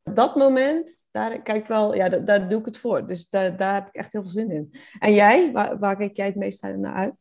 Dat 0.02 0.36
moment, 0.36 1.08
daar 1.10 1.42
kijk 1.42 1.66
wel, 1.66 1.94
ja, 1.94 2.08
daar, 2.08 2.48
doe 2.48 2.58
ik 2.58 2.64
het 2.64 2.78
voor. 2.78 3.06
Dus 3.06 3.28
daar, 3.28 3.56
daar 3.56 3.74
heb 3.74 3.86
ik 3.86 3.94
echt 3.94 4.12
heel 4.12 4.22
veel 4.22 4.30
zin 4.30 4.50
in. 4.50 4.74
En 4.98 5.14
jij, 5.14 5.52
waar, 5.52 5.78
waar 5.78 5.96
kijk 5.96 6.16
jij 6.16 6.26
het 6.26 6.36
meest 6.36 6.62
naar 6.62 6.94
uit? 6.94 7.14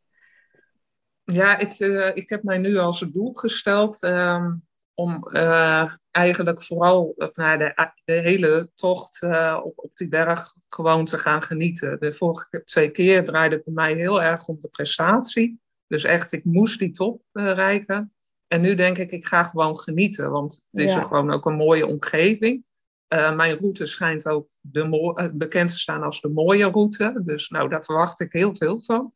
Ja, 1.23 1.57
ik, 1.57 1.79
uh, 1.79 2.15
ik 2.15 2.29
heb 2.29 2.43
mij 2.43 2.57
nu 2.57 2.77
als 2.77 2.99
doel 2.99 3.33
gesteld 3.33 4.03
um, 4.03 4.66
om 4.99 5.27
uh, 5.31 5.93
eigenlijk 6.11 6.63
vooral 6.63 7.13
naar 7.33 7.57
de, 7.57 7.91
de 8.05 8.13
hele 8.13 8.71
tocht 8.75 9.21
uh, 9.21 9.59
op, 9.63 9.73
op 9.75 9.97
die 9.97 10.07
berg 10.07 10.53
gewoon 10.67 11.05
te 11.05 11.17
gaan 11.17 11.41
genieten. 11.41 11.99
De 11.99 12.13
vorige 12.13 12.61
twee 12.65 12.89
keer 12.89 13.25
draaide 13.25 13.55
het 13.55 13.63
bij 13.63 13.73
mij 13.73 13.93
heel 13.93 14.21
erg 14.21 14.47
om 14.47 14.57
de 14.59 14.67
prestatie. 14.67 15.59
Dus 15.87 16.03
echt, 16.03 16.31
ik 16.31 16.45
moest 16.45 16.79
die 16.79 16.91
top 16.91 17.21
bereiken. 17.31 18.13
En 18.47 18.61
nu 18.61 18.75
denk 18.75 18.97
ik, 18.97 19.11
ik 19.11 19.25
ga 19.25 19.43
gewoon 19.43 19.77
genieten, 19.77 20.31
want 20.31 20.63
het 20.71 20.81
is 20.81 20.93
ja. 20.93 21.01
gewoon 21.01 21.31
ook 21.31 21.45
een 21.45 21.55
mooie 21.55 21.87
omgeving. 21.87 22.65
Uh, 23.13 23.35
mijn 23.35 23.57
route 23.57 23.85
schijnt 23.85 24.27
ook 24.27 24.49
de 24.61 25.31
bekend 25.33 25.69
te 25.69 25.79
staan 25.79 26.03
als 26.03 26.21
de 26.21 26.29
mooie 26.29 26.69
route. 26.69 27.21
Dus 27.25 27.49
nou, 27.49 27.69
daar 27.69 27.83
verwacht 27.83 28.19
ik 28.19 28.31
heel 28.33 28.55
veel 28.55 28.81
van. 28.81 29.11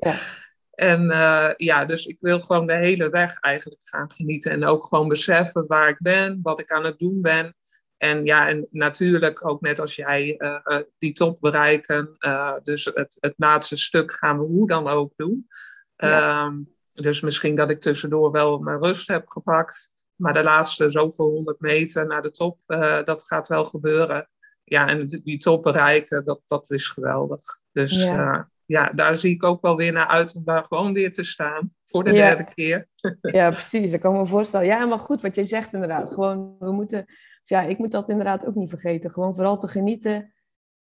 Ja. 0.00 0.18
En 0.74 1.04
uh, 1.04 1.50
ja, 1.56 1.84
dus 1.84 2.06
ik 2.06 2.20
wil 2.20 2.40
gewoon 2.40 2.66
de 2.66 2.76
hele 2.76 3.08
weg 3.08 3.38
eigenlijk 3.40 3.80
gaan 3.84 4.12
genieten. 4.12 4.50
En 4.50 4.64
ook 4.64 4.86
gewoon 4.86 5.08
beseffen 5.08 5.66
waar 5.66 5.88
ik 5.88 5.98
ben, 5.98 6.40
wat 6.42 6.60
ik 6.60 6.72
aan 6.72 6.84
het 6.84 6.98
doen 6.98 7.20
ben. 7.20 7.56
En 7.96 8.24
ja, 8.24 8.48
en 8.48 8.66
natuurlijk 8.70 9.46
ook 9.46 9.60
net 9.60 9.80
als 9.80 9.94
jij 9.94 10.34
uh, 10.38 10.58
uh, 10.64 10.80
die 10.98 11.12
top 11.12 11.40
bereiken. 11.40 12.16
dus 12.62 12.84
het, 12.84 13.16
het 13.20 13.34
laatste 13.36 13.76
stuk 13.76 14.12
gaan 14.12 14.38
we 14.38 14.44
hoe 14.44 14.68
dan 14.68 14.88
ook 14.88 15.12
doen. 15.16 15.48
Ja. 15.96 16.44
Um, 16.46 16.72
dus 16.92 17.20
misschien 17.20 17.56
dat 17.56 17.70
ik 17.70 17.80
tussendoor 17.80 18.30
wel 18.30 18.58
mijn 18.58 18.78
rust 18.78 19.08
heb 19.08 19.28
gepakt. 19.28 19.92
Maar 20.14 20.32
de 20.32 20.42
laatste 20.42 20.90
zoveel 20.90 21.30
honderd 21.30 21.60
meter 21.60 22.06
naar 22.06 22.22
de 22.22 22.30
top, 22.30 22.58
dat 23.04 23.26
gaat 23.26 23.48
wel 23.48 23.64
gebeuren. 23.64 24.28
Ja, 24.64 24.88
en 24.88 25.06
die 25.06 25.38
top 25.38 25.62
bereiken, 25.62 26.24
dat, 26.24 26.40
dat 26.46 26.70
is 26.70 26.88
geweldig. 26.88 27.42
Dus 27.72 28.04
ja 28.04 28.52
ja, 28.66 28.92
daar 28.94 29.16
zie 29.16 29.34
ik 29.34 29.44
ook 29.44 29.62
wel 29.62 29.76
weer 29.76 29.92
naar 29.92 30.06
uit 30.06 30.34
om 30.34 30.44
daar 30.44 30.64
gewoon 30.64 30.92
weer 30.92 31.12
te 31.12 31.24
staan 31.24 31.74
voor 31.84 32.04
de 32.04 32.12
ja. 32.12 32.16
derde 32.16 32.54
keer. 32.54 32.88
Ja, 33.20 33.50
precies. 33.50 33.90
Dat 33.90 34.00
kan 34.00 34.14
ik 34.14 34.20
me 34.20 34.26
voorstellen. 34.26 34.66
Ja, 34.66 34.86
maar 34.86 34.98
goed, 34.98 35.22
wat 35.22 35.34
je 35.34 35.44
zegt 35.44 35.72
inderdaad. 35.72 36.12
Gewoon, 36.12 36.56
we 36.58 36.72
moeten, 36.72 37.04
ja, 37.44 37.62
ik 37.62 37.78
moet 37.78 37.90
dat 37.90 38.08
inderdaad 38.08 38.46
ook 38.46 38.54
niet 38.54 38.70
vergeten. 38.70 39.10
Gewoon 39.10 39.34
vooral 39.34 39.58
te 39.58 39.68
genieten 39.68 40.34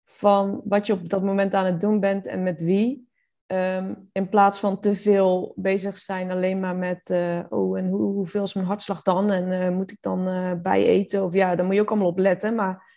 van 0.06 0.62
wat 0.64 0.88
je 0.88 0.94
op 0.94 1.10
dat 1.10 1.24
moment 1.24 1.54
aan 1.54 1.66
het 1.66 1.82
doen 1.82 2.00
bent 2.00 2.28
en 2.28 2.44
met 2.44 2.62
wie. 2.62 3.10
Um, 3.48 4.10
in 4.12 4.30
plaats 4.30 4.60
van 4.60 4.80
te 4.80 4.96
veel 4.96 5.54
bezig 5.56 5.98
zijn 5.98 6.32
alleen 6.32 6.60
maar 6.60 6.76
met, 6.76 7.10
uh, 7.10 7.40
oh, 7.50 7.78
en 7.78 7.90
hoe, 7.90 8.14
hoeveel 8.14 8.44
is 8.44 8.54
mijn 8.54 8.66
hartslag 8.66 9.02
dan? 9.02 9.32
En 9.32 9.52
uh, 9.52 9.70
moet 9.70 9.92
ik 9.92 9.98
dan 10.02 10.28
uh, 10.28 10.52
bijeten? 10.62 11.24
Of 11.24 11.34
ja, 11.34 11.56
daar 11.56 11.66
moet 11.66 11.76
je 11.76 11.82
ook 11.82 11.90
allemaal 11.90 12.08
op 12.08 12.18
letten. 12.18 12.56
Maar 12.56 12.91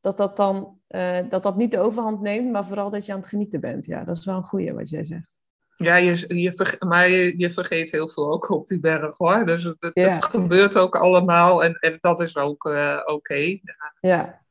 dat 0.00 0.16
dat 0.16 0.36
dan 0.36 0.80
uh, 0.88 1.18
dat 1.28 1.42
dat 1.42 1.56
niet 1.56 1.70
de 1.70 1.78
overhand 1.78 2.20
neemt, 2.20 2.50
maar 2.50 2.66
vooral 2.66 2.90
dat 2.90 3.06
je 3.06 3.12
aan 3.12 3.18
het 3.18 3.28
genieten 3.28 3.60
bent. 3.60 3.86
Ja, 3.86 4.04
dat 4.04 4.16
is 4.16 4.24
wel 4.24 4.36
een 4.36 4.46
goeie 4.46 4.72
wat 4.72 4.88
jij 4.88 5.04
zegt. 5.04 5.40
Ja, 5.76 5.96
je, 5.96 6.40
je 6.40 6.52
vergeet, 6.52 6.82
maar 6.82 7.08
je, 7.08 7.38
je, 7.38 7.50
vergeet 7.50 7.90
heel 7.90 8.08
veel 8.08 8.32
ook 8.32 8.50
op 8.50 8.66
die 8.66 8.80
berg 8.80 9.16
hoor. 9.16 9.46
Dus 9.46 9.62
het, 9.62 9.76
het, 9.82 9.90
ja. 9.94 10.08
het 10.08 10.24
gebeurt 10.24 10.76
ook 10.76 10.96
allemaal 10.96 11.64
en, 11.64 11.74
en 11.74 11.98
dat 12.00 12.20
is 12.20 12.36
ook 12.36 12.64
uh, 12.64 13.00
oké. 13.00 13.12
Okay. 13.12 13.62
Ja. 13.64 13.92
ja. 14.00 14.42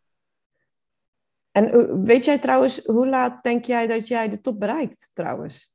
En 1.51 2.03
weet 2.03 2.25
jij 2.25 2.39
trouwens, 2.39 2.85
hoe 2.85 3.07
laat 3.07 3.43
denk 3.43 3.65
jij 3.65 3.87
dat 3.87 4.07
jij 4.07 4.29
de 4.29 4.41
top 4.41 4.59
bereikt 4.59 5.11
trouwens? 5.13 5.73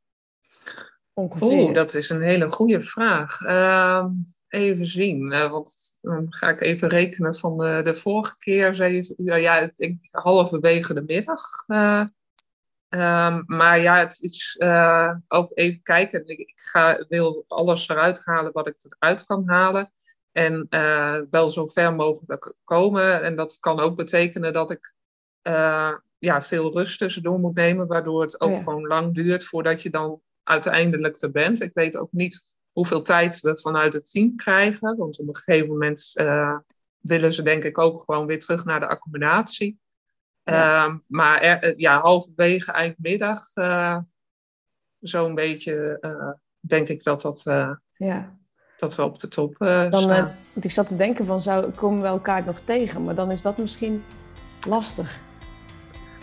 Ongeveer. 1.12 1.48
Oeh, 1.48 1.74
dat 1.74 1.94
is 1.94 2.10
een 2.10 2.22
hele 2.22 2.50
goede 2.50 2.80
vraag. 2.80 3.40
Uh, 3.40 4.06
even 4.54 4.87
zien. 4.87 5.32
Uh, 5.32 5.50
want 5.50 5.96
dan 6.00 6.26
ga 6.28 6.49
ik 6.49 6.61
even 6.61 6.88
rekenen 6.88 7.34
van 7.34 7.58
de, 7.58 7.80
de 7.84 7.94
vorige 7.94 8.37
keer. 8.38 8.75
Zei, 8.75 9.14
ja, 9.16 9.34
ja, 9.34 9.58
ik 9.58 9.76
denk 9.76 9.99
halverwege 10.11 10.94
de 10.94 11.02
middag. 11.02 11.42
Uh, 11.66 12.04
um, 12.88 13.44
maar 13.46 13.78
ja, 13.78 13.99
het 13.99 14.20
is 14.20 14.56
uh, 14.58 15.11
ook 15.28 15.50
even 15.54 15.82
kijken. 15.82 16.26
Ik, 16.26 16.38
ik 16.38 16.61
ga, 16.61 17.04
wil 17.08 17.44
alles 17.49 17.88
eruit 17.88 18.20
halen 18.25 18.52
wat 18.52 18.66
ik 18.66 18.76
eruit 18.99 19.25
kan 19.25 19.42
halen. 19.46 19.92
En 20.32 20.66
wel 21.30 21.49
zo 21.49 21.66
ver 21.66 21.94
mogelijk 21.94 22.54
komen. 22.64 23.23
En 23.23 23.37
dat 23.37 23.58
kan 23.61 23.80
ook 23.80 23.96
betekenen 23.96 24.52
dat 24.52 24.70
ik 24.70 24.94
ja, 26.18 26.42
veel 26.42 26.73
rust 26.73 26.99
tussendoor 26.99 27.38
moet 27.38 27.54
nemen. 27.54 27.87
Waardoor 27.87 28.23
het 28.23 28.40
ook 28.40 28.50
oh 28.50 28.56
ja. 28.56 28.62
gewoon 28.62 28.87
lang 28.87 29.14
duurt 29.14 29.44
voordat 29.44 29.82
je 29.82 29.90
dan 29.90 30.20
uiteindelijk 30.42 31.23
er 31.23 31.30
bent. 31.30 31.62
Ik 31.62 31.70
weet 31.75 31.96
ook 31.96 32.12
niet 32.12 32.53
hoeveel 32.74 33.02
tijd 33.02 33.40
we 33.40 33.58
vanuit 33.60 33.92
het 33.94 34.10
team 34.10 34.36
krijgen. 34.36 34.96
Want 34.96 35.18
op 35.18 35.28
een 35.28 35.36
gegeven 35.36 35.68
moment 35.68 36.12
uh, 36.14 36.58
willen 36.98 37.32
ze 37.32 37.42
denk 37.42 37.64
ik 37.64 37.78
ook 37.78 38.02
gewoon 38.04 38.26
weer 38.26 38.40
terug 38.40 38.64
naar 38.64 38.80
de 38.80 38.86
accommodatie. 38.86 39.78
Ja. 40.42 40.86
Uh, 40.86 40.94
maar 41.06 41.40
er, 41.40 41.58
eh, 41.62 41.76
ja, 41.76 42.00
halverwege 42.00 42.72
eindmiddag, 42.72 43.40
uh, 43.54 43.98
zo'n 45.00 45.34
beetje, 45.34 45.98
denk 46.60 46.88
ik 46.88 47.02
dat, 47.02 47.20
dat, 47.20 47.42
ja. 47.92 48.38
dat 48.76 48.96
we 48.96 49.02
op 49.02 49.18
de 49.20 49.28
top 49.28 49.56
dan, 49.58 50.00
staan. 50.00 50.36
ik 50.60 50.70
zat 50.70 50.86
te 50.86 50.96
denken 50.96 51.26
van, 51.26 51.42
zou, 51.42 51.70
komen 51.70 52.00
we 52.00 52.06
elkaar 52.06 52.44
nog 52.44 52.60
tegen? 52.60 53.04
Maar 53.04 53.14
dan 53.14 53.30
is 53.30 53.42
dat 53.42 53.58
misschien 53.58 54.04
lastig. 54.68 55.20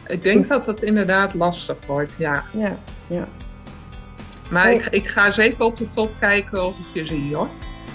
Ik 0.08 0.24
denk 0.24 0.48
dat 0.48 0.66
het 0.66 0.82
inderdaad 0.82 1.34
lastig 1.34 1.86
wordt, 1.86 2.16
ja. 2.18 2.44
Ja, 2.54 2.76
ja. 3.08 3.28
Maar 4.52 4.64
hey. 4.64 4.74
ik, 4.74 4.86
ik 4.86 5.08
ga 5.08 5.32
zeker 5.32 5.66
op 5.66 5.78
de 5.78 5.88
top 5.88 6.12
kijken 6.20 6.66
of 6.66 6.78
ik 6.78 6.86
je 6.94 7.06
zie 7.06 7.36
hoor. 7.36 7.48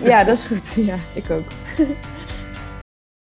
Ja, 0.03 0.25
dat 0.25 0.37
is 0.37 0.45
goed. 0.45 0.75
Ja, 0.75 0.97
ik 1.15 1.31
ook. 1.31 1.47